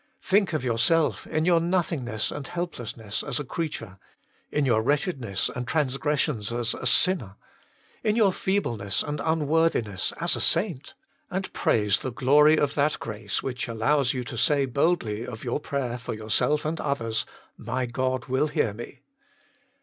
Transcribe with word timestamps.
Think 0.23 0.51
of 0.53 0.63
yourself, 0.63 1.27
in 1.27 1.45
your 1.45 1.59
nothingness 1.59 2.31
and 2.31 2.47
helplessness 2.47 3.21
as 3.21 3.39
a 3.39 3.43
creature; 3.43 3.99
in 4.51 4.65
your 4.65 4.81
wretchedness 4.81 5.47
and 5.55 5.67
transgressions 5.67 6.51
as 6.51 6.73
a 6.73 6.87
sinner; 6.87 7.35
in 8.03 8.15
your 8.15 8.33
feebleness 8.33 9.03
and 9.03 9.21
unworthiness 9.23 10.11
as 10.19 10.35
a 10.35 10.41
saint; 10.41 10.95
and 11.29 11.53
praise 11.53 11.99
the 11.99 12.11
glory 12.11 12.57
of 12.57 12.73
that 12.73 12.99
grace 12.99 13.43
which 13.43 13.67
allows 13.67 14.11
you 14.11 14.23
to 14.23 14.39
say 14.39 14.65
boldly 14.65 15.23
of 15.27 15.43
your 15.43 15.59
prayer 15.59 15.99
for 15.99 16.15
yourself 16.15 16.65
and 16.65 16.81
others," 16.81 17.23
My 17.55 17.85
God 17.85 18.25
will 18.25 18.47
hear 18.47 18.73
me." 18.73 19.01